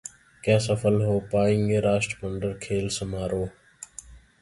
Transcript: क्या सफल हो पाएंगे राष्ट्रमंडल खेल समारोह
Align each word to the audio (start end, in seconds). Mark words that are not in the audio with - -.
क्या 0.43 0.57
सफल 0.59 0.95
हो 1.01 1.19
पाएंगे 1.33 1.79
राष्ट्रमंडल 1.79 2.53
खेल 2.63 2.87
समारोह 2.91 3.49